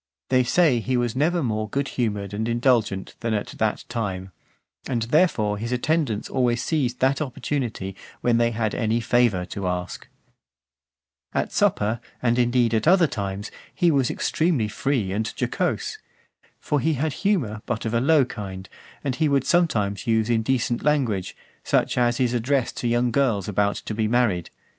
They 0.29 0.41
say 0.43 0.79
that 0.79 0.85
he 0.85 0.97
was 0.97 1.15
never 1.15 1.43
more 1.43 1.69
good 1.69 1.89
humoured 1.89 2.33
and 2.33 2.47
indulgent 2.49 3.13
than 3.19 3.35
at 3.35 3.49
that 3.59 3.85
time: 3.87 4.31
and 4.87 5.03
therefore 5.03 5.59
his 5.59 5.71
attendants 5.71 6.27
always 6.27 6.63
seized 6.63 7.01
that 7.01 7.21
opportunity, 7.21 7.95
when 8.21 8.37
they 8.39 8.49
had 8.49 8.73
any 8.73 8.99
favour 8.99 9.45
to 9.45 9.67
ask. 9.67 10.07
XXII. 10.07 10.09
At 11.43 11.51
supper, 11.51 11.99
and, 12.19 12.39
indeed, 12.39 12.73
at 12.73 12.87
other 12.87 13.05
times, 13.05 13.51
he 13.75 13.91
was 13.91 14.09
extremely 14.09 14.67
free 14.67 15.11
and 15.11 15.31
jocose. 15.39 15.99
For 16.59 16.79
he 16.79 16.93
had 16.93 17.13
humour, 17.21 17.61
but 17.67 17.85
of 17.85 17.93
a 17.93 18.01
low 18.01 18.25
kind, 18.25 18.67
and 19.03 19.13
he 19.17 19.29
would 19.29 19.45
sometimes 19.45 20.07
use 20.07 20.31
indecent 20.31 20.81
language, 20.81 21.37
such 21.63 21.95
as 21.95 22.19
is 22.19 22.33
addressed 22.33 22.75
to 22.77 22.87
young 22.87 23.11
girls 23.11 23.47
about 23.47 23.75
to 23.75 23.93
be 23.93 24.07
married. 24.07 24.49